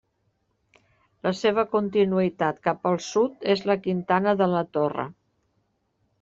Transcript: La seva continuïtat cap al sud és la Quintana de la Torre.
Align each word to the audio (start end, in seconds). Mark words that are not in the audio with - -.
La 1.27 1.33
seva 1.39 1.65
continuïtat 1.75 2.63
cap 2.69 2.89
al 2.93 2.99
sud 3.09 3.47
és 3.57 3.63
la 3.73 3.77
Quintana 3.85 4.35
de 4.43 4.51
la 4.57 4.65
Torre. 4.81 5.09